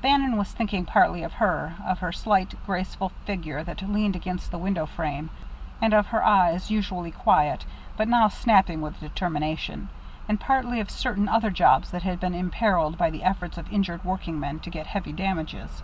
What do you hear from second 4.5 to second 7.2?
the window frame, and of her eyes, usually